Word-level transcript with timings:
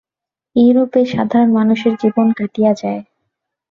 এইরূপেই 0.55 1.05
সাধারণ 1.05 1.49
মানুষের 1.57 1.93
জীবন 2.01 2.27
কাটিয়া 2.37 2.71
যায়। 2.81 3.01